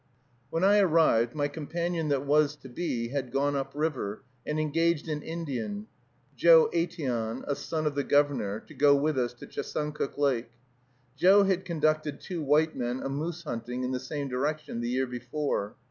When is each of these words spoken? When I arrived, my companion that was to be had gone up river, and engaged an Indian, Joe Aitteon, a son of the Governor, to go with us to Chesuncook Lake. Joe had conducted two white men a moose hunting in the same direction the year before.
When 0.49 0.63
I 0.63 0.79
arrived, 0.79 1.35
my 1.35 1.47
companion 1.47 2.07
that 2.07 2.25
was 2.25 2.55
to 2.55 2.67
be 2.69 3.09
had 3.09 3.31
gone 3.31 3.55
up 3.55 3.71
river, 3.75 4.23
and 4.47 4.59
engaged 4.59 5.07
an 5.07 5.21
Indian, 5.21 5.85
Joe 6.35 6.71
Aitteon, 6.73 7.43
a 7.45 7.55
son 7.55 7.85
of 7.85 7.93
the 7.93 8.03
Governor, 8.03 8.61
to 8.61 8.73
go 8.73 8.95
with 8.95 9.15
us 9.19 9.33
to 9.35 9.45
Chesuncook 9.45 10.17
Lake. 10.17 10.49
Joe 11.15 11.43
had 11.43 11.65
conducted 11.65 12.19
two 12.19 12.41
white 12.41 12.75
men 12.75 13.03
a 13.03 13.09
moose 13.09 13.43
hunting 13.43 13.83
in 13.83 13.91
the 13.91 13.99
same 13.99 14.27
direction 14.27 14.81
the 14.81 14.89
year 14.89 15.05
before. 15.05 15.75